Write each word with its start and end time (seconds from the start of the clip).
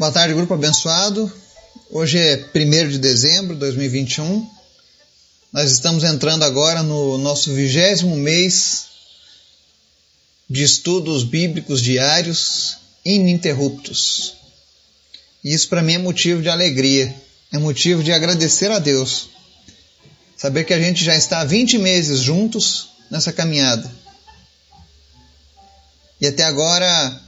Boa 0.00 0.10
tarde, 0.10 0.32
grupo 0.32 0.54
abençoado. 0.54 1.30
Hoje 1.90 2.18
é 2.18 2.48
1 2.54 2.88
de 2.88 2.98
dezembro 2.98 3.52
de 3.52 3.60
2021. 3.60 4.50
Nós 5.52 5.70
estamos 5.70 6.04
entrando 6.04 6.42
agora 6.42 6.82
no 6.82 7.18
nosso 7.18 7.52
vigésimo 7.52 8.16
mês 8.16 8.86
de 10.48 10.62
estudos 10.62 11.22
bíblicos 11.22 11.82
diários 11.82 12.78
ininterruptos. 13.04 14.36
E 15.44 15.52
isso 15.52 15.68
para 15.68 15.82
mim 15.82 15.92
é 15.92 15.98
motivo 15.98 16.40
de 16.40 16.48
alegria, 16.48 17.14
é 17.52 17.58
motivo 17.58 18.02
de 18.02 18.10
agradecer 18.10 18.70
a 18.70 18.78
Deus. 18.78 19.28
Saber 20.34 20.64
que 20.64 20.72
a 20.72 20.80
gente 20.80 21.04
já 21.04 21.14
está 21.14 21.40
há 21.40 21.44
20 21.44 21.76
meses 21.76 22.20
juntos 22.20 22.88
nessa 23.10 23.34
caminhada. 23.34 23.94
E 26.18 26.26
até 26.26 26.44
agora 26.44 27.20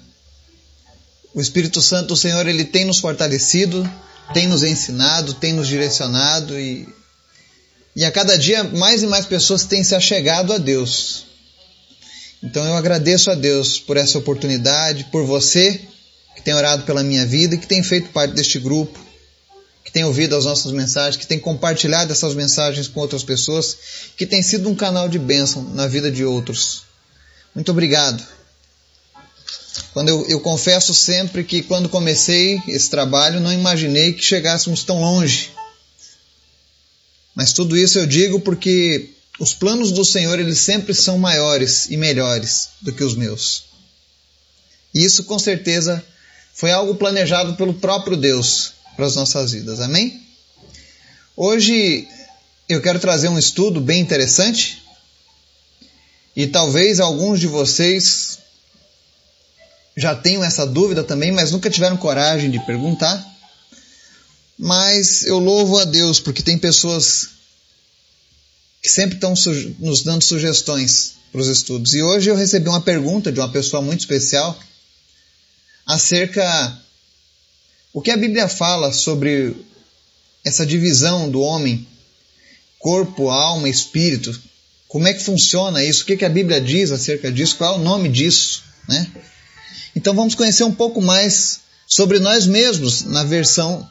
o 1.34 1.40
Espírito 1.40 1.80
Santo 1.80 2.08
do 2.08 2.16
Senhor, 2.16 2.46
ele 2.46 2.64
tem 2.64 2.84
nos 2.84 2.98
fortalecido, 2.98 3.88
tem 4.34 4.46
nos 4.46 4.62
ensinado, 4.62 5.34
tem 5.34 5.52
nos 5.52 5.66
direcionado 5.66 6.58
e, 6.58 6.88
e 7.96 8.04
a 8.04 8.10
cada 8.10 8.36
dia 8.36 8.64
mais 8.64 9.02
e 9.02 9.06
mais 9.06 9.26
pessoas 9.26 9.64
têm 9.64 9.82
se 9.82 9.94
achegado 9.94 10.52
a 10.52 10.58
Deus. 10.58 11.26
Então 12.42 12.64
eu 12.64 12.74
agradeço 12.74 13.30
a 13.30 13.34
Deus 13.34 13.78
por 13.78 13.96
essa 13.96 14.18
oportunidade, 14.18 15.04
por 15.04 15.24
você 15.24 15.80
que 16.34 16.42
tem 16.42 16.54
orado 16.54 16.82
pela 16.84 17.02
minha 17.02 17.24
vida 17.24 17.54
e 17.54 17.58
que 17.58 17.66
tem 17.66 17.82
feito 17.82 18.10
parte 18.10 18.34
deste 18.34 18.58
grupo, 18.58 18.98
que 19.84 19.92
tem 19.92 20.04
ouvido 20.04 20.36
as 20.36 20.44
nossas 20.44 20.72
mensagens, 20.72 21.16
que 21.16 21.26
tem 21.26 21.38
compartilhado 21.38 22.12
essas 22.12 22.34
mensagens 22.34 22.88
com 22.88 23.00
outras 23.00 23.22
pessoas, 23.22 23.76
que 24.16 24.26
tem 24.26 24.42
sido 24.42 24.68
um 24.68 24.74
canal 24.74 25.08
de 25.08 25.18
bênção 25.18 25.62
na 25.62 25.86
vida 25.86 26.10
de 26.10 26.24
outros. 26.24 26.82
Muito 27.54 27.70
obrigado. 27.70 28.22
Quando 29.92 30.08
eu, 30.08 30.26
eu 30.28 30.40
confesso 30.40 30.94
sempre 30.94 31.44
que 31.44 31.62
quando 31.62 31.88
comecei 31.88 32.60
esse 32.68 32.90
trabalho 32.90 33.40
não 33.40 33.52
imaginei 33.52 34.12
que 34.12 34.22
chegássemos 34.22 34.84
tão 34.84 35.00
longe. 35.00 35.50
Mas 37.34 37.52
tudo 37.52 37.76
isso 37.76 37.98
eu 37.98 38.06
digo 38.06 38.40
porque 38.40 39.10
os 39.38 39.54
planos 39.54 39.90
do 39.92 40.04
Senhor 40.04 40.38
eles 40.38 40.58
sempre 40.58 40.94
são 40.94 41.18
maiores 41.18 41.90
e 41.90 41.96
melhores 41.96 42.68
do 42.80 42.92
que 42.92 43.02
os 43.02 43.14
meus. 43.14 43.64
E 44.94 45.02
isso 45.04 45.24
com 45.24 45.38
certeza 45.38 46.04
foi 46.52 46.70
algo 46.70 46.94
planejado 46.94 47.54
pelo 47.54 47.74
próprio 47.74 48.16
Deus 48.16 48.72
para 48.94 49.06
as 49.06 49.16
nossas 49.16 49.52
vidas. 49.52 49.80
Amém? 49.80 50.22
Hoje 51.34 52.06
eu 52.68 52.80
quero 52.82 52.98
trazer 52.98 53.28
um 53.28 53.38
estudo 53.38 53.80
bem 53.80 54.00
interessante 54.00 54.82
e 56.36 56.46
talvez 56.46 57.00
alguns 57.00 57.40
de 57.40 57.46
vocês 57.46 58.38
já 59.96 60.14
tenham 60.14 60.42
essa 60.42 60.66
dúvida 60.66 61.04
também, 61.04 61.32
mas 61.32 61.52
nunca 61.52 61.70
tiveram 61.70 61.96
coragem 61.96 62.50
de 62.50 62.58
perguntar. 62.64 63.24
Mas 64.58 65.24
eu 65.24 65.38
louvo 65.38 65.78
a 65.78 65.84
Deus 65.84 66.20
porque 66.20 66.42
tem 66.42 66.58
pessoas 66.58 67.28
que 68.80 68.88
sempre 68.88 69.16
estão 69.16 69.34
nos 69.78 70.02
dando 70.02 70.22
sugestões 70.22 71.14
para 71.30 71.40
os 71.40 71.48
estudos. 71.48 71.94
E 71.94 72.02
hoje 72.02 72.30
eu 72.30 72.36
recebi 72.36 72.68
uma 72.68 72.80
pergunta 72.80 73.30
de 73.30 73.40
uma 73.40 73.50
pessoa 73.50 73.82
muito 73.82 74.00
especial 74.00 74.58
acerca 75.86 76.78
o 77.92 78.00
que 78.00 78.10
a 78.10 78.16
Bíblia 78.16 78.48
fala 78.48 78.92
sobre 78.92 79.54
essa 80.44 80.66
divisão 80.66 81.30
do 81.30 81.40
homem, 81.40 81.86
corpo, 82.78 83.30
alma, 83.30 83.68
espírito. 83.68 84.38
Como 84.88 85.06
é 85.06 85.14
que 85.14 85.22
funciona 85.22 85.84
isso? 85.84 86.02
O 86.02 86.06
que, 86.06 86.16
que 86.16 86.24
a 86.24 86.30
Bíblia 86.30 86.60
diz 86.60 86.90
acerca 86.90 87.30
disso? 87.30 87.56
Qual 87.56 87.74
é 87.74 87.78
o 87.78 87.82
nome 87.82 88.08
disso? 88.08 88.64
Né? 88.88 89.10
Então 89.94 90.14
vamos 90.14 90.34
conhecer 90.34 90.64
um 90.64 90.74
pouco 90.74 91.00
mais 91.00 91.60
sobre 91.86 92.18
nós 92.18 92.46
mesmos 92.46 93.02
na 93.02 93.24
versão 93.24 93.88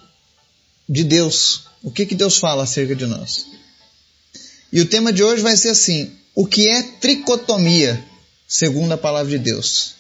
de 0.90 1.04
Deus. 1.04 1.66
O 1.84 1.92
que, 1.92 2.06
que 2.06 2.16
Deus 2.16 2.38
fala 2.38 2.64
acerca 2.64 2.96
de 2.96 3.06
nós? 3.06 3.46
E 4.72 4.82
o 4.82 4.86
tema 4.88 5.14
de 5.14 5.24
hoje 5.24 5.42
vai 5.42 5.56
ser 5.56 5.70
assim: 5.70 6.12
o 6.34 6.46
que 6.46 6.68
é 6.68 6.82
tricotomia, 6.82 8.04
segundo 8.48 8.92
a 8.92 8.98
palavra 8.98 9.32
de 9.32 9.38
Deus? 9.38 9.96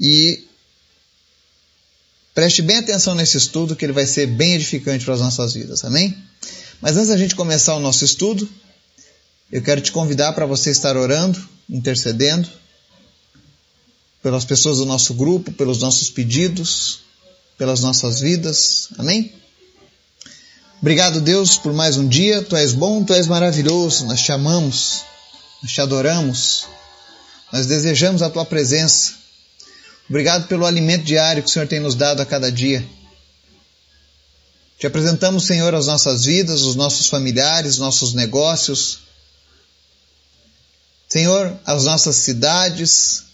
E 0.00 0.46
preste 2.34 2.62
bem 2.62 2.76
atenção 2.76 3.14
nesse 3.14 3.36
estudo, 3.36 3.74
que 3.74 3.84
ele 3.84 3.92
vai 3.92 4.06
ser 4.06 4.26
bem 4.26 4.54
edificante 4.54 5.04
para 5.04 5.14
as 5.14 5.20
nossas 5.20 5.52
vidas, 5.52 5.84
amém? 5.84 6.16
Mas 6.80 6.96
antes 6.96 7.08
da 7.08 7.16
gente 7.16 7.34
começar 7.34 7.74
o 7.74 7.80
nosso 7.80 8.04
estudo, 8.04 8.48
eu 9.50 9.60
quero 9.60 9.80
te 9.80 9.90
convidar 9.90 10.32
para 10.32 10.46
você 10.46 10.70
estar 10.70 10.96
orando, 10.96 11.46
intercedendo 11.68 12.48
pelas 14.28 14.44
pessoas 14.44 14.76
do 14.76 14.84
nosso 14.84 15.14
grupo, 15.14 15.50
pelos 15.52 15.78
nossos 15.78 16.10
pedidos, 16.10 16.98
pelas 17.56 17.80
nossas 17.80 18.20
vidas. 18.20 18.88
Amém? 18.98 19.32
Obrigado, 20.82 21.18
Deus, 21.18 21.56
por 21.56 21.72
mais 21.72 21.96
um 21.96 22.06
dia. 22.06 22.42
Tu 22.42 22.54
és 22.54 22.74
bom, 22.74 23.02
tu 23.02 23.14
és 23.14 23.26
maravilhoso. 23.26 24.04
Nós 24.04 24.20
te 24.20 24.30
amamos, 24.30 25.00
nós 25.62 25.72
te 25.72 25.80
adoramos, 25.80 26.66
nós 27.50 27.64
desejamos 27.64 28.20
a 28.20 28.28
tua 28.28 28.44
presença. 28.44 29.14
Obrigado 30.10 30.46
pelo 30.46 30.66
alimento 30.66 31.04
diário 31.04 31.42
que 31.42 31.48
o 31.48 31.52
Senhor 31.52 31.66
tem 31.66 31.80
nos 31.80 31.94
dado 31.94 32.20
a 32.20 32.26
cada 32.26 32.52
dia. 32.52 32.86
Te 34.78 34.86
apresentamos, 34.86 35.46
Senhor, 35.46 35.74
as 35.74 35.86
nossas 35.86 36.26
vidas, 36.26 36.60
os 36.60 36.76
nossos 36.76 37.06
familiares, 37.06 37.78
nossos 37.78 38.12
negócios. 38.12 38.98
Senhor, 41.08 41.58
as 41.64 41.84
nossas 41.86 42.16
cidades, 42.16 43.26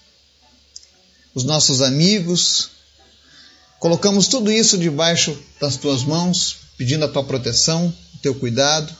os 1.35 1.45
nossos 1.45 1.83
amigos. 1.83 2.71
Colocamos 3.79 4.29
tudo 4.29 4.51
isso 4.51 4.79
debaixo 4.79 5.37
das 5.61 5.77
tuas 5.77 6.05
mãos, 6.05 6.57
pedindo 6.79 7.05
a 7.05 7.09
tua 7.09 7.25
proteção, 7.25 7.95
o 8.15 8.19
teu 8.19 8.35
cuidado, 8.35 8.95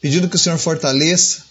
pedindo 0.00 0.28
que 0.28 0.36
o 0.36 0.38
Senhor 0.38 0.58
fortaleça, 0.58 1.42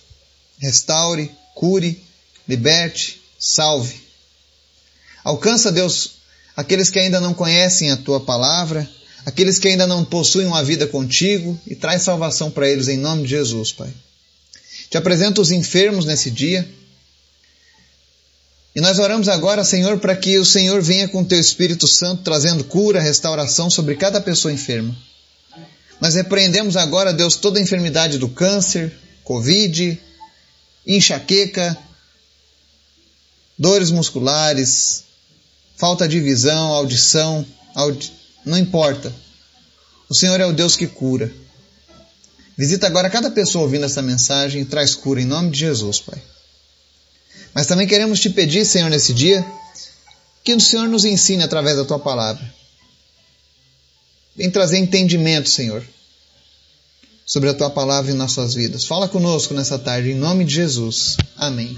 restaure, 0.59 1.31
cure, 1.53 2.01
liberte, 2.47 3.21
salve. 3.37 4.01
Alcança, 5.23 5.71
Deus, 5.71 6.11
aqueles 6.55 6.89
que 6.89 6.99
ainda 6.99 7.19
não 7.19 7.33
conhecem 7.33 7.91
a 7.91 7.97
tua 7.97 8.19
palavra, 8.19 8.89
aqueles 9.25 9.59
que 9.59 9.67
ainda 9.67 9.85
não 9.85 10.05
possuem 10.05 10.47
uma 10.47 10.63
vida 10.63 10.87
contigo 10.87 11.59
e 11.67 11.75
traz 11.75 12.03
salvação 12.03 12.49
para 12.49 12.69
eles 12.69 12.87
em 12.87 12.97
nome 12.97 13.23
de 13.23 13.29
Jesus, 13.29 13.73
Pai. 13.73 13.93
Te 14.89 14.97
apresento 14.97 15.41
os 15.41 15.51
enfermos 15.51 16.05
nesse 16.05 16.31
dia. 16.31 16.67
E 18.77 18.79
nós 18.79 18.99
oramos 18.99 19.27
agora, 19.27 19.63
Senhor, 19.63 19.97
para 19.97 20.15
que 20.15 20.37
o 20.37 20.45
Senhor 20.45 20.83
venha 20.83 21.07
com 21.07 21.25
teu 21.25 21.39
Espírito 21.39 21.87
Santo 21.87 22.21
trazendo 22.21 22.63
cura, 22.63 23.01
restauração 23.01 23.71
sobre 23.71 23.95
cada 23.95 24.21
pessoa 24.21 24.53
enferma. 24.53 24.95
Nós 25.99 26.13
repreendemos 26.13 26.77
agora, 26.77 27.11
Deus, 27.11 27.37
toda 27.37 27.57
a 27.57 27.61
enfermidade 27.63 28.19
do 28.19 28.29
câncer, 28.29 28.93
Covid, 29.23 29.99
enxaqueca, 30.85 31.75
dores 33.57 33.89
musculares, 33.89 35.05
falta 35.75 36.07
de 36.07 36.19
visão, 36.19 36.67
audição, 36.67 37.43
audi... 37.73 38.13
não 38.45 38.59
importa. 38.59 39.11
O 40.07 40.13
Senhor 40.13 40.39
é 40.39 40.45
o 40.45 40.53
Deus 40.53 40.75
que 40.75 40.85
cura. 40.85 41.33
Visita 42.55 42.85
agora 42.85 43.09
cada 43.09 43.31
pessoa 43.31 43.63
ouvindo 43.63 43.85
essa 43.85 44.03
mensagem 44.03 44.61
e 44.61 44.65
traz 44.65 44.93
cura 44.93 45.19
em 45.19 45.25
nome 45.25 45.49
de 45.49 45.57
Jesus, 45.57 45.99
Pai. 45.99 46.21
Mas 47.57 47.65
também 47.65 47.87
queremos 47.87 48.19
te 48.19 48.29
pedir, 48.29 48.63
Senhor, 48.65 48.87
nesse 48.87 49.15
dia, 49.15 49.43
que 50.43 50.53
o 50.53 50.61
Senhor 50.61 50.87
nos 50.87 51.05
ensine 51.05 51.41
através 51.41 51.75
da 51.75 51.83
tua 51.83 51.97
palavra. 51.97 52.53
Vem 54.35 54.51
trazer 54.51 54.77
entendimento, 54.77 55.49
Senhor, 55.49 55.83
sobre 57.25 57.49
a 57.49 57.55
tua 57.55 57.71
palavra 57.71 58.11
em 58.11 58.13
nossas 58.13 58.53
vidas. 58.53 58.85
Fala 58.85 59.09
conosco 59.09 59.55
nessa 59.55 59.79
tarde, 59.79 60.11
em 60.11 60.13
nome 60.13 60.45
de 60.45 60.53
Jesus. 60.53 61.17
Amém. 61.35 61.75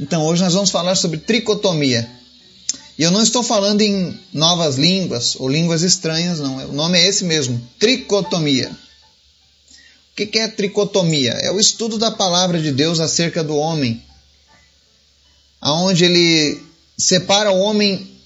Então, 0.00 0.26
hoje 0.26 0.42
nós 0.42 0.54
vamos 0.54 0.70
falar 0.70 0.96
sobre 0.96 1.18
tricotomia. 1.18 2.10
E 2.98 3.04
eu 3.04 3.12
não 3.12 3.22
estou 3.22 3.44
falando 3.44 3.82
em 3.82 4.18
novas 4.32 4.74
línguas 4.74 5.36
ou 5.36 5.48
línguas 5.48 5.82
estranhas, 5.82 6.40
não. 6.40 6.56
O 6.70 6.72
nome 6.72 6.98
é 6.98 7.06
esse 7.06 7.22
mesmo: 7.22 7.64
tricotomia. 7.78 8.76
O 10.14 10.26
que 10.26 10.38
é 10.38 10.46
tricotomia? 10.46 11.32
É 11.32 11.50
o 11.50 11.58
estudo 11.58 11.98
da 11.98 12.08
palavra 12.08 12.62
de 12.62 12.70
Deus 12.70 13.00
acerca 13.00 13.42
do 13.42 13.56
homem, 13.56 14.00
aonde 15.60 16.04
ele 16.04 16.62
separa 16.96 17.50
o 17.50 17.58
homem 17.58 18.16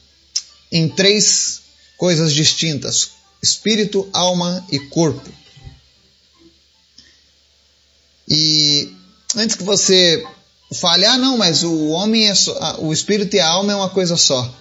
em 0.70 0.87
três 0.87 1.62
coisas 1.96 2.35
distintas: 2.35 3.12
espírito, 3.43 4.06
alma 4.12 4.62
e 4.70 4.79
corpo. 4.79 5.32
E 8.29 8.93
antes 9.35 9.56
que 9.56 9.62
você 9.62 10.23
fale, 10.75 11.06
ah, 11.06 11.17
não, 11.17 11.38
mas 11.38 11.62
o 11.62 11.88
homem 11.88 12.29
é 12.29 12.35
só, 12.35 12.82
o 12.82 12.93
espírito 12.93 13.35
e 13.35 13.40
a 13.40 13.49
alma 13.49 13.73
é 13.73 13.76
uma 13.76 13.88
coisa 13.88 14.14
só. 14.14 14.55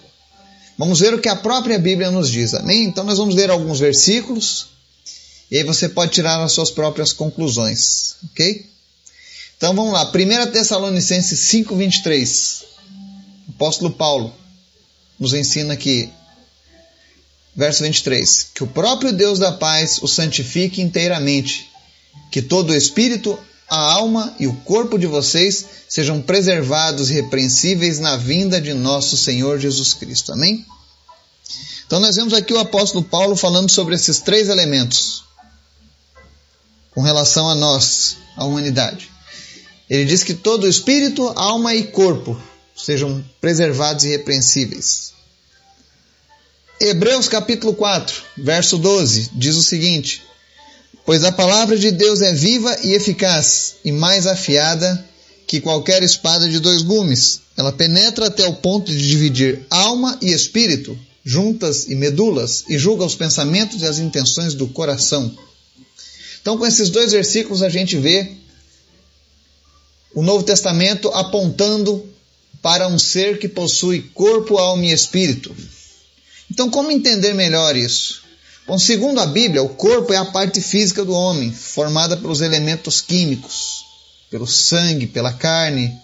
Vamos 0.77 1.01
ver 1.01 1.13
o 1.13 1.19
que 1.19 1.27
a 1.27 1.35
própria 1.35 1.77
Bíblia 1.77 2.09
nos 2.09 2.31
diz, 2.31 2.53
amém? 2.53 2.85
Então 2.85 3.03
nós 3.03 3.17
vamos 3.17 3.35
ler 3.35 3.49
alguns 3.49 3.81
versículos 3.81 4.76
e 5.49 5.57
aí 5.57 5.63
você 5.63 5.87
pode 5.87 6.11
tirar 6.11 6.43
as 6.43 6.51
suas 6.51 6.69
próprias 6.69 7.13
conclusões, 7.13 8.15
ok? 8.31 8.69
Então 9.55 9.73
vamos 9.73 9.93
lá, 9.93 10.11
1 10.11 10.51
Tessalonicenses 10.51 11.39
5,23. 11.51 12.63
apóstolo 13.55 13.91
Paulo 13.91 14.33
nos 15.17 15.33
ensina 15.33 15.75
que, 15.75 16.09
verso 17.55 17.83
23, 17.83 18.49
que 18.53 18.63
o 18.63 18.67
próprio 18.67 19.13
Deus 19.13 19.39
da 19.39 19.51
paz 19.53 19.99
o 20.01 20.07
santifique 20.07 20.81
inteiramente, 20.81 21.69
que 22.29 22.41
todo 22.41 22.71
o 22.71 22.75
espírito, 22.75 23.39
a 23.69 23.93
alma 23.93 24.35
e 24.39 24.47
o 24.47 24.53
corpo 24.53 24.99
de 24.99 25.07
vocês 25.07 25.65
sejam 25.87 26.21
preservados 26.21 27.09
irrepreensíveis 27.09 27.99
na 27.99 28.17
vinda 28.17 28.59
de 28.59 28.73
nosso 28.73 29.17
Senhor 29.17 29.59
Jesus 29.59 29.93
Cristo. 29.93 30.33
Amém? 30.33 30.65
Então 31.85 32.01
nós 32.01 32.17
vemos 32.17 32.33
aqui 32.33 32.53
o 32.53 32.59
apóstolo 32.59 33.03
Paulo 33.03 33.35
falando 33.35 33.71
sobre 33.71 33.95
esses 33.95 34.19
três 34.19 34.49
elementos 34.49 35.26
com 36.97 37.03
relação 37.03 37.47
a 37.47 37.53
nós, 37.53 38.17
a 38.35 38.43
humanidade. 38.43 39.11
Ele 39.87 40.03
diz 40.03 40.23
que 40.23 40.33
todo 40.33 40.67
espírito, 40.67 41.31
alma 41.35 41.75
e 41.75 41.83
corpo 41.83 42.35
sejam 42.75 43.23
preservados 43.39 44.03
e 44.03 44.07
irrepreensíveis. 44.07 45.13
Hebreus 46.81 47.27
capítulo 47.27 47.75
4, 47.75 48.23
verso 48.39 48.79
12, 48.79 49.29
diz 49.35 49.55
o 49.55 49.61
seguinte: 49.61 50.23
Pois 51.05 51.23
a 51.23 51.31
palavra 51.31 51.77
de 51.77 51.91
Deus 51.91 52.23
é 52.23 52.33
viva 52.33 52.75
e 52.83 52.93
eficaz, 52.93 53.75
e 53.85 53.91
mais 53.91 54.25
afiada 54.25 55.05
que 55.45 55.61
qualquer 55.61 56.01
espada 56.01 56.49
de 56.49 56.59
dois 56.59 56.81
gumes. 56.81 57.41
Ela 57.55 57.71
penetra 57.71 58.25
até 58.25 58.47
o 58.47 58.55
ponto 58.55 58.91
de 58.91 59.07
dividir 59.07 59.67
alma 59.69 60.17
e 60.19 60.33
espírito, 60.33 60.97
juntas 61.23 61.87
e 61.89 61.93
medulas, 61.93 62.63
e 62.67 62.75
julga 62.75 63.05
os 63.05 63.13
pensamentos 63.13 63.83
e 63.83 63.85
as 63.85 63.99
intenções 63.99 64.55
do 64.55 64.67
coração. 64.67 65.37
Então, 66.41 66.57
com 66.57 66.65
esses 66.65 66.89
dois 66.89 67.11
versículos, 67.11 67.61
a 67.61 67.69
gente 67.69 67.97
vê 67.97 68.35
o 70.13 70.21
Novo 70.21 70.43
Testamento 70.43 71.09
apontando 71.09 72.07
para 72.61 72.87
um 72.87 72.97
ser 72.97 73.39
que 73.39 73.47
possui 73.47 74.01
corpo, 74.13 74.57
alma 74.57 74.85
e 74.85 74.91
espírito. 74.91 75.55
Então, 76.49 76.69
como 76.69 76.91
entender 76.91 77.33
melhor 77.33 77.75
isso? 77.75 78.23
Bom, 78.65 78.77
segundo 78.77 79.19
a 79.21 79.25
Bíblia, 79.25 79.63
o 79.63 79.69
corpo 79.69 80.11
é 80.11 80.17
a 80.17 80.25
parte 80.25 80.59
física 80.59 81.05
do 81.05 81.13
homem, 81.13 81.53
formada 81.53 82.17
pelos 82.17 82.41
elementos 82.41 82.99
químicos, 82.99 83.85
pelo 84.29 84.45
sangue, 84.45 85.07
pela 85.07 85.31
carne, 85.31 85.97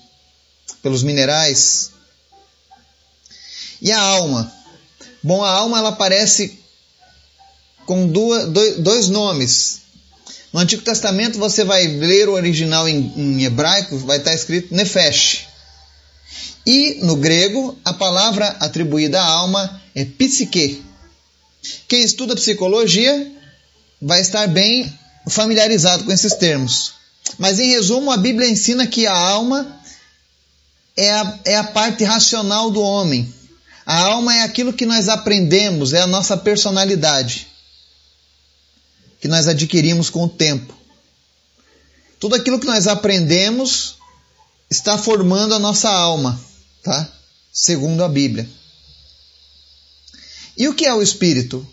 pelos 0.81 1.03
minerais. 1.03 1.91
E 3.81 3.91
a 3.91 3.99
alma? 3.99 4.51
Bom, 5.21 5.43
a 5.43 5.49
alma 5.49 5.79
ela 5.79 5.89
aparece 5.89 6.59
com 7.85 8.07
duas, 8.07 8.49
dois 8.79 9.09
nomes. 9.09 9.82
No 10.53 10.59
Antigo 10.59 10.83
Testamento 10.83 11.39
você 11.39 11.63
vai 11.63 11.87
ler 11.87 12.29
o 12.29 12.33
original 12.33 12.87
em, 12.87 13.11
em 13.17 13.43
hebraico, 13.43 13.97
vai 13.97 14.17
estar 14.17 14.35
escrito 14.35 14.73
nefesh. 14.73 15.47
E 16.65 16.99
no 17.01 17.15
grego, 17.15 17.77
a 17.83 17.91
palavra 17.91 18.47
atribuída 18.59 19.19
à 19.19 19.25
alma 19.25 19.81
é 19.95 20.05
psique. 20.05 20.83
Quem 21.87 22.03
estuda 22.03 22.35
psicologia 22.35 23.31
vai 23.99 24.21
estar 24.21 24.47
bem 24.47 24.93
familiarizado 25.27 26.03
com 26.03 26.11
esses 26.11 26.35
termos. 26.35 26.93
Mas 27.39 27.59
em 27.59 27.69
resumo, 27.69 28.11
a 28.11 28.17
Bíblia 28.17 28.47
ensina 28.47 28.85
que 28.85 29.07
a 29.07 29.17
alma 29.17 29.81
é 30.95 31.11
a, 31.11 31.39
é 31.45 31.55
a 31.55 31.63
parte 31.63 32.03
racional 32.03 32.69
do 32.69 32.81
homem, 32.81 33.33
a 33.85 33.97
alma 33.99 34.35
é 34.35 34.41
aquilo 34.43 34.73
que 34.73 34.85
nós 34.85 35.09
aprendemos, 35.09 35.93
é 35.93 36.01
a 36.01 36.07
nossa 36.07 36.37
personalidade, 36.37 37.47
que 39.23 39.29
nós 39.29 39.47
adquirimos 39.47 40.09
com 40.09 40.25
o 40.25 40.29
tempo. 40.29 40.73
Tudo 42.19 42.35
aquilo 42.35 42.59
que 42.59 42.67
nós 42.67 42.87
aprendemos 42.87 43.95
está 44.69 44.97
formando 44.97 45.55
a 45.55 45.59
nossa 45.59 45.89
alma, 45.89 46.37
tá? 46.83 47.09
Segundo 47.49 48.03
a 48.03 48.09
Bíblia. 48.09 48.49
E 50.57 50.67
o 50.67 50.73
que 50.73 50.85
é 50.85 50.93
o 50.93 51.01
espírito? 51.01 51.65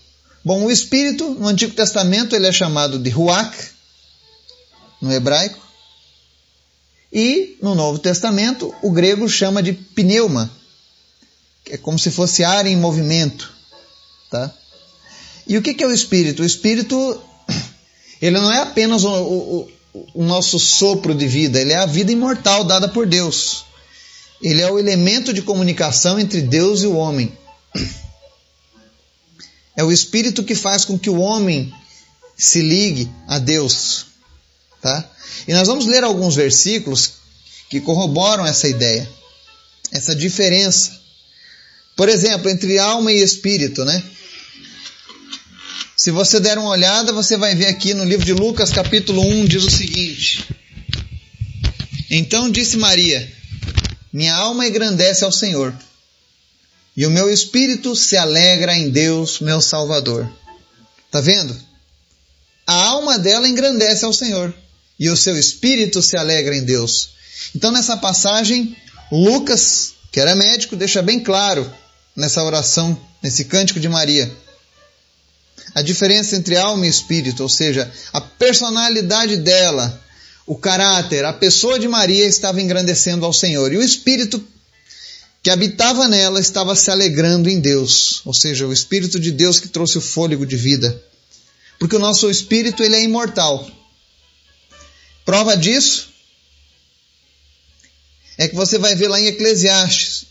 Bom, 0.45 0.67
o 0.67 0.71
espírito 0.71 1.29
no 1.31 1.49
Antigo 1.49 1.75
Testamento 1.75 2.37
ele 2.37 2.47
é 2.47 2.53
chamado 2.53 3.01
de 3.01 3.11
ruach, 3.11 3.73
no 5.03 5.13
hebraico, 5.13 5.61
e 7.13 7.59
no 7.61 7.75
Novo 7.75 7.99
Testamento 7.99 8.73
o 8.81 8.93
grego 8.93 9.29
chama 9.29 9.61
de 9.61 9.73
pneuma, 9.73 10.49
é 11.69 11.77
como 11.77 11.99
se 11.99 12.13
fosse 12.13 12.45
ar 12.45 12.65
em 12.65 12.77
movimento, 12.77 13.53
tá? 14.31 14.55
E 15.49 15.59
o 15.59 15.63
que 15.63 15.83
é 15.83 15.87
o 15.89 15.93
espírito? 15.93 16.45
O 16.45 16.47
espírito, 16.47 17.21
ele 18.21 18.39
não 18.39 18.53
é 18.53 18.61
apenas 18.61 19.05
o, 19.05 19.11
o, 19.11 19.69
o 20.15 20.25
nosso 20.25 20.59
sopro 20.59 21.15
de 21.15 21.27
vida, 21.27 21.61
ele 21.61 21.73
é 21.73 21.77
a 21.77 21.87
vida 21.87 22.13
imortal 22.13 22.65
dada 22.65 22.89
por 22.89 23.07
Deus. 23.07 23.65
Ele 24.43 24.63
é 24.63 24.71
o 24.71 24.79
elemento 24.79 25.33
de 25.33 25.43
comunicação 25.43 26.19
entre 26.19 26.41
Deus 26.41 26.83
e 26.83 26.87
o 26.87 26.97
homem. 26.97 27.37
É 29.77 29.85
o 29.85 29.93
espírito 29.93 30.43
que 30.43 30.55
faz 30.55 30.85
com 30.85 30.99
que 30.99 31.11
o 31.11 31.21
homem 31.21 31.73
se 32.37 32.61
ligue 32.61 33.11
a 33.27 33.39
Deus, 33.39 34.07
tá? 34.81 35.09
E 35.47 35.53
nós 35.53 35.69
vamos 35.69 35.87
ler 35.87 36.05
alguns 36.05 36.35
versículos 36.35 37.13
que 37.69 37.81
corroboram 37.81 38.47
essa 38.47 38.67
ideia, 38.67 39.09
essa 39.93 40.15
diferença 40.15 41.01
por 42.01 42.09
exemplo, 42.09 42.49
entre 42.49 42.79
alma 42.79 43.13
e 43.13 43.23
espírito, 43.23 43.85
né? 43.85 44.03
Se 46.01 46.11
você 46.11 46.41
der 46.41 46.57
uma 46.57 46.71
olhada, 46.71 47.13
você 47.13 47.37
vai 47.37 47.55
ver 47.55 47.67
aqui 47.67 47.93
no 47.93 48.05
livro 48.05 48.25
de 48.25 48.33
Lucas, 48.33 48.71
capítulo 48.71 49.21
1, 49.21 49.45
diz 49.45 49.65
o 49.65 49.71
seguinte: 49.71 50.49
Então 52.11 52.51
disse 52.51 52.79
Maria: 52.79 53.31
Minha 54.11 54.35
alma 54.35 54.67
engrandece 54.67 55.27
ao 55.27 55.31
Senhor, 55.31 55.75
e 56.97 57.05
o 57.05 57.11
meu 57.11 57.29
espírito 57.31 57.95
se 57.95 58.17
alegra 58.17 58.75
em 58.75 58.89
Deus, 58.89 59.41
meu 59.41 59.61
Salvador. 59.61 60.27
Tá 61.11 61.21
vendo? 61.21 61.55
A 62.67 62.83
alma 62.87 63.19
dela 63.19 63.47
engrandece 63.47 64.07
ao 64.07 64.13
Senhor, 64.15 64.55
e 64.99 65.11
o 65.11 65.17
seu 65.19 65.39
espírito 65.39 66.01
se 66.01 66.17
alegra 66.17 66.57
em 66.57 66.65
Deus. 66.65 67.11
Então, 67.55 67.71
nessa 67.71 67.99
passagem, 67.99 68.75
Lucas, 69.13 69.93
que 70.11 70.19
era 70.19 70.35
médico, 70.35 70.77
deixa 70.77 71.03
bem 71.03 71.21
claro 71.21 71.71
nessa 72.17 72.43
oração, 72.43 72.99
nesse 73.23 73.45
cântico 73.45 73.79
de 73.79 73.87
Maria. 73.91 74.35
A 75.75 75.83
diferença 75.83 76.37
entre 76.37 76.57
alma 76.57 76.87
e 76.87 76.89
espírito, 76.89 77.43
ou 77.43 77.49
seja, 77.49 77.91
a 78.13 78.21
personalidade 78.21 79.37
dela, 79.37 80.03
o 80.47 80.57
caráter, 80.57 81.25
a 81.25 81.33
pessoa 81.33 81.79
de 81.79 81.87
Maria 81.87 82.27
estava 82.27 82.61
engrandecendo 82.61 83.25
ao 83.25 83.33
Senhor 83.33 83.73
e 83.73 83.77
o 83.77 83.83
espírito 83.83 84.43
que 85.43 85.51
habitava 85.51 86.09
nela 86.09 86.41
estava 86.41 86.75
se 86.75 86.91
alegrando 86.91 87.49
em 87.49 87.61
Deus, 87.61 88.21
ou 88.25 88.35
seja, 88.35 88.67
o 88.67 88.73
espírito 88.73 89.19
de 89.19 89.31
Deus 89.31 89.59
que 89.59 89.69
trouxe 89.69 89.97
o 89.97 90.03
fôlego 90.03 90.45
de 90.45 90.57
vida. 90.57 91.03
Porque 91.79 91.97
o 91.97 92.01
nosso 92.01 92.29
espírito 92.29 92.83
ele 92.83 92.97
é 92.97 93.03
imortal. 93.03 93.67
Prova 95.25 95.57
disso 95.57 96.09
é 98.37 98.49
que 98.49 98.55
você 98.55 98.77
vai 98.77 98.95
ver 98.95 99.09
lá 99.09 99.21
em 99.21 99.27
Eclesiastes, 99.27 100.27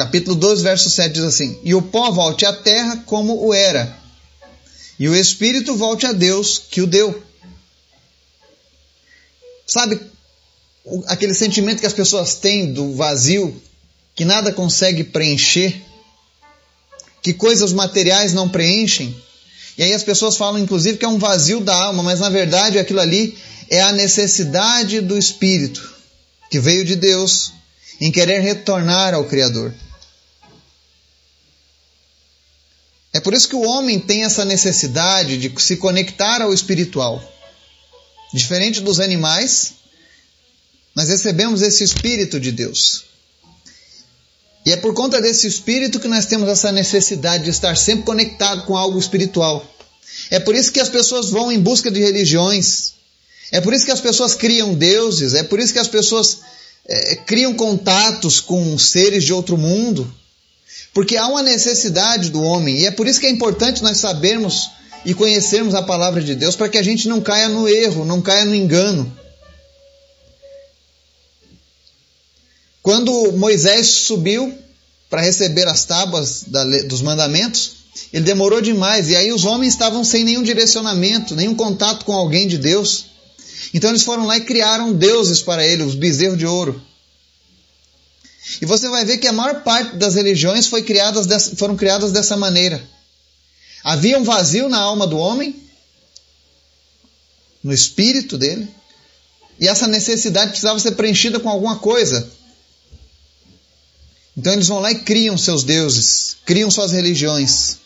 Capítulo 0.00 0.34
12, 0.34 0.62
verso 0.62 0.88
7 0.88 1.12
diz 1.12 1.24
assim: 1.24 1.60
E 1.62 1.74
o 1.74 1.82
pó 1.82 2.10
volte 2.10 2.46
à 2.46 2.54
terra 2.54 3.02
como 3.04 3.46
o 3.46 3.52
era, 3.52 3.98
e 5.00 5.08
o 5.08 5.16
espírito 5.16 5.74
volte 5.74 6.04
a 6.04 6.12
Deus 6.12 6.62
que 6.70 6.82
o 6.82 6.86
deu. 6.86 7.22
Sabe 9.66 9.98
aquele 11.06 11.32
sentimento 11.32 11.80
que 11.80 11.86
as 11.86 11.94
pessoas 11.94 12.34
têm 12.34 12.70
do 12.70 12.94
vazio, 12.94 13.62
que 14.14 14.26
nada 14.26 14.52
consegue 14.52 15.02
preencher, 15.02 15.80
que 17.22 17.32
coisas 17.32 17.72
materiais 17.72 18.34
não 18.34 18.46
preenchem? 18.46 19.16
E 19.78 19.82
aí 19.82 19.94
as 19.94 20.02
pessoas 20.02 20.36
falam, 20.36 20.60
inclusive, 20.60 20.98
que 20.98 21.04
é 21.06 21.08
um 21.08 21.18
vazio 21.18 21.60
da 21.60 21.74
alma, 21.74 22.02
mas 22.02 22.20
na 22.20 22.28
verdade 22.28 22.78
aquilo 22.78 23.00
ali 23.00 23.38
é 23.70 23.80
a 23.80 23.92
necessidade 23.92 25.00
do 25.00 25.16
espírito 25.16 25.94
que 26.50 26.60
veio 26.60 26.84
de 26.84 26.94
Deus 26.94 27.54
em 27.98 28.12
querer 28.12 28.40
retornar 28.40 29.14
ao 29.14 29.24
Criador. 29.24 29.72
É 33.12 33.20
por 33.20 33.34
isso 33.34 33.48
que 33.48 33.56
o 33.56 33.62
homem 33.62 33.98
tem 33.98 34.24
essa 34.24 34.44
necessidade 34.44 35.36
de 35.36 35.52
se 35.60 35.76
conectar 35.76 36.42
ao 36.42 36.54
espiritual. 36.54 37.20
Diferente 38.32 38.80
dos 38.80 39.00
animais, 39.00 39.74
nós 40.94 41.08
recebemos 41.08 41.62
esse 41.62 41.82
espírito 41.82 42.38
de 42.38 42.52
Deus. 42.52 43.04
E 44.64 44.72
é 44.72 44.76
por 44.76 44.94
conta 44.94 45.20
desse 45.20 45.46
espírito 45.46 45.98
que 45.98 46.06
nós 46.06 46.26
temos 46.26 46.48
essa 46.48 46.70
necessidade 46.70 47.44
de 47.44 47.50
estar 47.50 47.76
sempre 47.76 48.04
conectado 48.04 48.64
com 48.66 48.76
algo 48.76 48.98
espiritual. 48.98 49.66
É 50.30 50.38
por 50.38 50.54
isso 50.54 50.70
que 50.70 50.80
as 50.80 50.88
pessoas 50.88 51.30
vão 51.30 51.50
em 51.50 51.58
busca 51.58 51.90
de 51.90 52.00
religiões. 52.00 52.92
É 53.50 53.60
por 53.60 53.72
isso 53.72 53.84
que 53.84 53.90
as 53.90 54.00
pessoas 54.00 54.34
criam 54.34 54.74
deuses. 54.74 55.34
É 55.34 55.42
por 55.42 55.58
isso 55.58 55.72
que 55.72 55.78
as 55.78 55.88
pessoas 55.88 56.40
é, 56.86 57.16
criam 57.16 57.54
contatos 57.54 58.38
com 58.38 58.78
seres 58.78 59.24
de 59.24 59.32
outro 59.32 59.56
mundo. 59.56 60.12
Porque 60.92 61.16
há 61.16 61.26
uma 61.26 61.42
necessidade 61.42 62.30
do 62.30 62.42
homem, 62.42 62.80
e 62.80 62.86
é 62.86 62.90
por 62.90 63.06
isso 63.06 63.20
que 63.20 63.26
é 63.26 63.30
importante 63.30 63.82
nós 63.82 63.98
sabermos 63.98 64.70
e 65.04 65.14
conhecermos 65.14 65.74
a 65.74 65.82
palavra 65.82 66.22
de 66.22 66.34
Deus, 66.34 66.56
para 66.56 66.68
que 66.68 66.78
a 66.78 66.82
gente 66.82 67.08
não 67.08 67.20
caia 67.20 67.48
no 67.48 67.68
erro, 67.68 68.04
não 68.04 68.20
caia 68.20 68.44
no 68.44 68.54
engano. 68.54 69.10
Quando 72.82 73.32
Moisés 73.32 73.86
subiu 73.86 74.56
para 75.08 75.20
receber 75.20 75.66
as 75.68 75.84
tábuas 75.84 76.44
dos 76.86 77.02
mandamentos, 77.02 77.72
ele 78.12 78.24
demorou 78.24 78.60
demais 78.60 79.08
e 79.08 79.16
aí 79.16 79.32
os 79.32 79.44
homens 79.44 79.74
estavam 79.74 80.02
sem 80.02 80.24
nenhum 80.24 80.42
direcionamento, 80.42 81.36
nenhum 81.36 81.54
contato 81.54 82.04
com 82.04 82.12
alguém 82.12 82.48
de 82.48 82.58
Deus. 82.58 83.06
Então 83.74 83.90
eles 83.90 84.02
foram 84.02 84.26
lá 84.26 84.36
e 84.36 84.42
criaram 84.42 84.92
deuses 84.92 85.42
para 85.42 85.64
ele, 85.66 85.82
os 85.82 85.94
bezerros 85.94 86.38
de 86.38 86.46
ouro. 86.46 86.80
E 88.60 88.66
você 88.66 88.88
vai 88.88 89.04
ver 89.04 89.18
que 89.18 89.28
a 89.28 89.32
maior 89.32 89.62
parte 89.62 89.96
das 89.96 90.14
religiões 90.14 90.66
foi 90.66 90.82
criadas 90.82 91.26
dessa, 91.26 91.54
foram 91.56 91.76
criadas 91.76 92.12
dessa 92.12 92.36
maneira. 92.36 92.82
Havia 93.84 94.18
um 94.18 94.24
vazio 94.24 94.68
na 94.68 94.78
alma 94.78 95.06
do 95.06 95.18
homem, 95.18 95.54
no 97.62 97.72
espírito 97.72 98.38
dele, 98.38 98.68
e 99.58 99.68
essa 99.68 99.86
necessidade 99.86 100.50
precisava 100.50 100.78
ser 100.78 100.92
preenchida 100.92 101.38
com 101.38 101.48
alguma 101.48 101.78
coisa. 101.78 102.30
Então 104.36 104.52
eles 104.52 104.68
vão 104.68 104.78
lá 104.78 104.90
e 104.90 105.00
criam 105.00 105.36
seus 105.36 105.62
deuses, 105.62 106.36
criam 106.44 106.70
suas 106.70 106.92
religiões, 106.92 107.76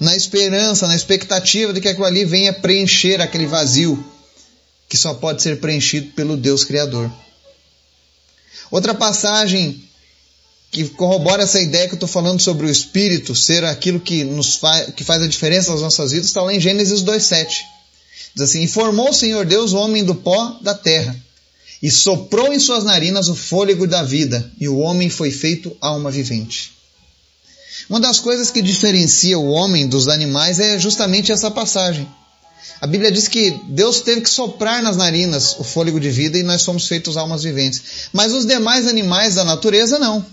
na 0.00 0.16
esperança, 0.16 0.86
na 0.86 0.96
expectativa 0.96 1.72
de 1.72 1.80
que 1.80 1.88
aquilo 1.88 2.06
ali 2.06 2.24
venha 2.24 2.52
preencher 2.52 3.20
aquele 3.20 3.46
vazio 3.46 4.02
que 4.88 4.96
só 4.96 5.14
pode 5.14 5.42
ser 5.42 5.60
preenchido 5.60 6.12
pelo 6.12 6.36
Deus 6.36 6.64
Criador. 6.64 7.10
Outra 8.70 8.94
passagem 8.94 9.82
que 10.72 10.88
corrobora 10.88 11.42
essa 11.42 11.60
ideia 11.60 11.86
que 11.86 11.92
eu 11.92 11.96
estou 11.96 12.08
falando 12.08 12.40
sobre 12.40 12.66
o 12.66 12.70
Espírito 12.70 13.34
ser 13.34 13.62
aquilo 13.62 14.00
que, 14.00 14.24
nos 14.24 14.56
faz, 14.56 14.90
que 14.94 15.04
faz 15.04 15.22
a 15.22 15.28
diferença 15.28 15.70
nas 15.70 15.82
nossas 15.82 16.12
vidas 16.12 16.26
está 16.26 16.40
lá 16.40 16.52
em 16.52 16.58
Gênesis 16.58 17.02
2,7. 17.02 17.58
Diz 18.34 18.44
assim: 18.44 18.62
Informou 18.62 19.10
o 19.10 19.14
Senhor 19.14 19.44
Deus 19.44 19.74
o 19.74 19.76
homem 19.76 20.02
do 20.02 20.14
pó 20.14 20.58
da 20.62 20.74
terra, 20.74 21.14
e 21.82 21.90
soprou 21.90 22.54
em 22.54 22.58
suas 22.58 22.84
narinas 22.84 23.28
o 23.28 23.34
fôlego 23.34 23.86
da 23.86 24.02
vida, 24.02 24.50
e 24.58 24.66
o 24.66 24.78
homem 24.78 25.10
foi 25.10 25.30
feito 25.30 25.76
alma 25.78 26.10
vivente. 26.10 26.72
Uma 27.90 28.00
das 28.00 28.18
coisas 28.18 28.50
que 28.50 28.62
diferencia 28.62 29.38
o 29.38 29.50
homem 29.50 29.86
dos 29.86 30.08
animais 30.08 30.58
é 30.58 30.78
justamente 30.78 31.30
essa 31.30 31.50
passagem. 31.50 32.08
A 32.80 32.86
Bíblia 32.86 33.12
diz 33.12 33.28
que 33.28 33.50
Deus 33.68 34.00
teve 34.00 34.22
que 34.22 34.30
soprar 34.30 34.82
nas 34.82 34.96
narinas 34.96 35.54
o 35.58 35.64
fôlego 35.64 36.00
de 36.00 36.10
vida 36.10 36.38
e 36.38 36.42
nós 36.42 36.62
somos 36.62 36.88
feitos 36.88 37.18
almas 37.18 37.42
viventes. 37.42 38.08
Mas 38.10 38.32
os 38.32 38.46
demais 38.46 38.86
animais 38.86 39.34
da 39.34 39.44
natureza 39.44 39.98
não. 39.98 40.24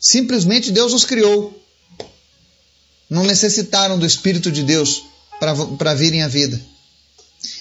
Simplesmente 0.00 0.72
Deus 0.72 0.94
os 0.94 1.04
criou. 1.04 1.62
Não 3.08 3.24
necessitaram 3.24 3.98
do 3.98 4.06
Espírito 4.06 4.50
de 4.50 4.62
Deus 4.62 5.02
para 5.38 5.94
virem 5.94 6.22
à 6.22 6.28
vida. 6.28 6.60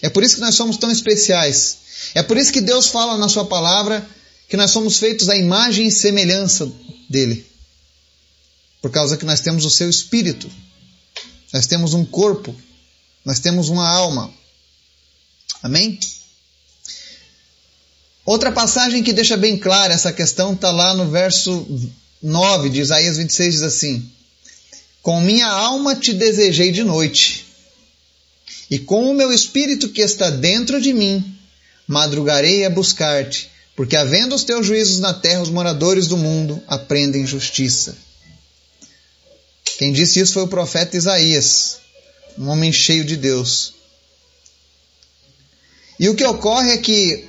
É 0.02 0.10
por 0.10 0.24
isso 0.24 0.36
que 0.36 0.42
nós 0.42 0.56
somos 0.56 0.78
tão 0.78 0.90
especiais. 0.90 1.80
É 2.16 2.24
por 2.24 2.38
isso 2.38 2.54
que 2.54 2.62
Deus 2.62 2.88
fala 2.88 3.18
na 3.18 3.28
Sua 3.28 3.46
palavra 3.46 4.08
que 4.48 4.56
nós 4.56 4.72
somos 4.72 4.98
feitos 4.98 5.28
à 5.30 5.36
imagem 5.36 5.88
e 5.88 5.92
semelhança 5.92 6.72
dele. 7.10 7.46
Por 8.82 8.90
causa 8.90 9.18
que 9.18 9.26
nós 9.26 9.42
temos 9.42 9.66
o 9.66 9.70
seu 9.70 9.90
espírito, 9.90 10.50
nós 11.52 11.68
temos 11.68 11.94
um 11.94 12.06
corpo, 12.06 12.56
nós 13.26 13.40
temos 13.40 13.70
uma 13.70 13.88
alma. 13.88 14.34
Amém? 15.62 16.00
Outra 18.26 18.52
passagem 18.52 19.04
que 19.04 19.12
deixa 19.12 19.36
bem 19.36 19.58
clara 19.58 19.94
essa 19.94 20.14
questão 20.14 20.54
está 20.54 20.72
lá 20.72 20.94
no 20.94 21.10
verso 21.10 21.68
9 22.22 22.70
de 22.70 22.82
Isaías 22.82 23.18
26, 23.18 23.54
diz 23.54 23.64
assim: 23.64 24.10
Com 25.02 25.22
minha 25.22 25.48
alma 25.48 25.96
te 25.96 26.14
desejei 26.14 26.72
de 26.72 26.84
noite, 26.84 27.46
e 28.70 28.78
com 28.78 29.10
o 29.10 29.14
meu 29.14 29.32
espírito 29.32 29.90
que 29.90 30.02
está 30.02 30.30
dentro 30.30 30.82
de 30.82 30.94
mim, 30.94 31.38
madrugarei 31.88 32.66
a 32.66 32.70
buscar-te, 32.70 33.50
porque 33.76 33.96
havendo 33.96 34.36
os 34.36 34.44
teus 34.44 34.68
juízos 34.68 35.00
na 35.00 35.14
terra, 35.14 35.42
os 35.42 35.50
moradores 35.50 36.08
do 36.08 36.18
mundo 36.18 36.62
aprendem 36.68 37.26
justiça. 37.26 37.98
Quem 39.78 39.94
disse 39.94 40.20
isso 40.20 40.34
foi 40.34 40.44
o 40.44 40.48
profeta 40.48 40.98
Isaías, 40.98 41.78
um 42.38 42.50
homem 42.50 42.74
cheio 42.74 43.06
de 43.06 43.16
Deus. 43.16 43.74
E 45.98 46.10
o 46.10 46.16
que 46.16 46.26
ocorre 46.26 46.72
é 46.72 46.78
que 46.78 47.29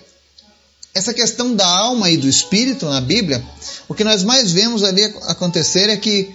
essa 0.95 1.15
questão 1.15 1.55
da 1.55 1.67
alma 1.67 2.11
e 2.11 2.17
do 2.17 2.29
espírito 2.29 2.87
na 2.87 3.01
Bíblia, 3.01 3.45
o 3.89 3.95
que 3.95 4.05
nós 4.05 4.23
mais 4.23 4.51
vemos 4.53 4.83
ali 4.83 5.05
acontecer 5.29 5.89
é 5.89 5.97
que 5.97 6.35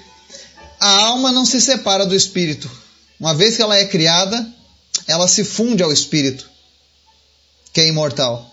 a 0.79 0.89
alma 1.05 1.31
não 1.31 1.45
se 1.45 1.59
separa 1.59 2.05
do 2.05 2.15
espírito. 2.15 2.69
Uma 3.19 3.33
vez 3.33 3.55
que 3.55 3.61
ela 3.61 3.77
é 3.77 3.85
criada, 3.85 4.47
ela 5.07 5.27
se 5.27 5.43
funde 5.43 5.83
ao 5.83 5.91
espírito, 5.91 6.49
que 7.73 7.81
é 7.81 7.87
imortal. 7.87 8.51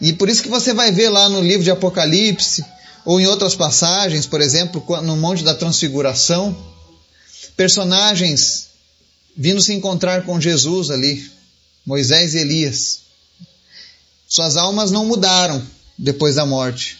E 0.00 0.12
por 0.12 0.28
isso 0.28 0.42
que 0.42 0.48
você 0.48 0.72
vai 0.72 0.90
ver 0.90 1.08
lá 1.08 1.28
no 1.28 1.40
livro 1.40 1.62
de 1.62 1.70
Apocalipse, 1.70 2.64
ou 3.04 3.20
em 3.20 3.26
outras 3.26 3.54
passagens, 3.54 4.26
por 4.26 4.40
exemplo, 4.40 4.82
no 5.02 5.16
Monte 5.16 5.44
da 5.44 5.54
Transfiguração, 5.54 6.56
personagens 7.56 8.68
vindo 9.36 9.60
se 9.60 9.74
encontrar 9.74 10.24
com 10.24 10.40
Jesus 10.40 10.90
ali, 10.90 11.30
Moisés 11.84 12.34
e 12.34 12.38
Elias. 12.38 13.03
Suas 14.26 14.56
almas 14.56 14.90
não 14.90 15.04
mudaram 15.04 15.64
depois 15.98 16.36
da 16.36 16.46
morte. 16.46 16.98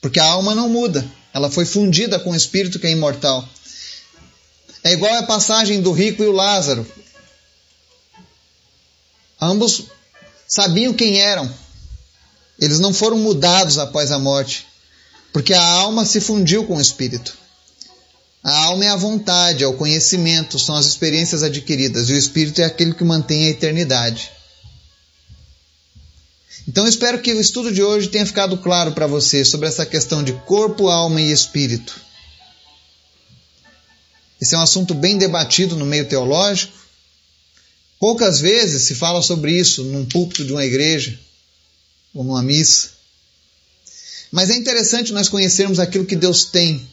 Porque 0.00 0.18
a 0.18 0.24
alma 0.24 0.54
não 0.54 0.68
muda, 0.68 1.08
ela 1.32 1.50
foi 1.50 1.64
fundida 1.64 2.18
com 2.18 2.30
o 2.30 2.36
espírito 2.36 2.78
que 2.78 2.86
é 2.86 2.90
imortal. 2.90 3.48
É 4.84 4.92
igual 4.92 5.14
a 5.14 5.22
passagem 5.22 5.80
do 5.80 5.92
rico 5.92 6.22
e 6.22 6.26
o 6.26 6.32
Lázaro. 6.32 6.86
Ambos 9.40 9.84
sabiam 10.48 10.92
quem 10.92 11.20
eram. 11.20 11.52
Eles 12.58 12.78
não 12.78 12.92
foram 12.92 13.16
mudados 13.16 13.78
após 13.78 14.12
a 14.12 14.18
morte, 14.18 14.66
porque 15.32 15.54
a 15.54 15.62
alma 15.62 16.04
se 16.04 16.20
fundiu 16.20 16.64
com 16.64 16.76
o 16.76 16.80
espírito. 16.80 17.36
A 18.44 18.64
alma 18.64 18.84
é 18.84 18.88
a 18.88 18.96
vontade, 18.96 19.62
é 19.62 19.66
o 19.66 19.76
conhecimento, 19.76 20.58
são 20.58 20.74
as 20.74 20.86
experiências 20.86 21.44
adquiridas, 21.44 22.10
e 22.10 22.12
o 22.12 22.16
espírito 22.16 22.60
é 22.60 22.64
aquele 22.64 22.92
que 22.92 23.04
mantém 23.04 23.46
a 23.46 23.50
eternidade. 23.50 24.30
Então 26.66 26.86
espero 26.86 27.20
que 27.20 27.32
o 27.32 27.40
estudo 27.40 27.72
de 27.72 27.82
hoje 27.82 28.08
tenha 28.08 28.26
ficado 28.26 28.56
claro 28.56 28.92
para 28.92 29.06
você 29.06 29.44
sobre 29.44 29.68
essa 29.68 29.84
questão 29.84 30.22
de 30.22 30.32
corpo, 30.32 30.88
alma 30.88 31.20
e 31.20 31.32
espírito. 31.32 32.00
Esse 34.40 34.54
é 34.54 34.58
um 34.58 34.62
assunto 34.62 34.94
bem 34.94 35.18
debatido 35.18 35.76
no 35.76 35.86
meio 35.86 36.06
teológico. 36.08 36.72
Poucas 37.98 38.40
vezes 38.40 38.82
se 38.82 38.94
fala 38.94 39.22
sobre 39.22 39.52
isso 39.52 39.84
num 39.84 40.04
púlpito 40.04 40.44
de 40.44 40.52
uma 40.52 40.64
igreja 40.64 41.18
ou 42.14 42.24
numa 42.24 42.42
missa. 42.42 42.90
Mas 44.30 44.50
é 44.50 44.56
interessante 44.56 45.12
nós 45.12 45.28
conhecermos 45.28 45.78
aquilo 45.78 46.06
que 46.06 46.16
Deus 46.16 46.44
tem 46.44 46.86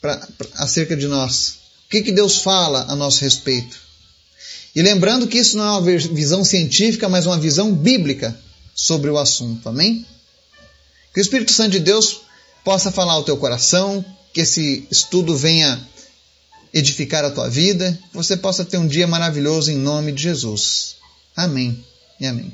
pra, 0.00 0.16
pra, 0.38 0.48
acerca 0.54 0.96
de 0.96 1.06
nós. 1.06 1.58
O 1.86 1.90
que, 1.90 2.02
que 2.02 2.12
Deus 2.12 2.38
fala 2.38 2.84
a 2.88 2.94
nosso 2.94 3.20
respeito. 3.22 3.76
E 4.74 4.80
lembrando 4.80 5.26
que 5.26 5.38
isso 5.38 5.56
não 5.56 5.64
é 5.64 5.70
uma 5.70 5.98
visão 6.14 6.44
científica, 6.44 7.08
mas 7.08 7.26
uma 7.26 7.38
visão 7.38 7.74
bíblica 7.74 8.38
sobre 8.80 9.10
o 9.10 9.18
assunto. 9.18 9.68
Amém? 9.68 10.06
Que 11.12 11.20
o 11.20 11.22
Espírito 11.22 11.52
Santo 11.52 11.72
de 11.72 11.80
Deus 11.80 12.22
possa 12.64 12.90
falar 12.90 13.12
ao 13.12 13.24
teu 13.24 13.36
coração, 13.36 14.02
que 14.32 14.40
esse 14.40 14.86
estudo 14.90 15.36
venha 15.36 15.86
edificar 16.72 17.24
a 17.24 17.30
tua 17.30 17.50
vida, 17.50 17.98
que 18.10 18.16
você 18.16 18.36
possa 18.36 18.64
ter 18.64 18.78
um 18.78 18.86
dia 18.86 19.06
maravilhoso 19.06 19.70
em 19.70 19.76
nome 19.76 20.12
de 20.12 20.22
Jesus. 20.22 20.96
Amém 21.36 21.84
e 22.18 22.26
amém. 22.26 22.48